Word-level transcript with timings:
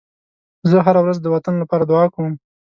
زه 0.69 0.77
هره 0.85 0.99
ورځ 1.03 1.17
د 1.21 1.25
وطن 1.35 1.53
لپاره 1.61 1.83
دعا 1.91 2.05
کوم. 2.13 2.33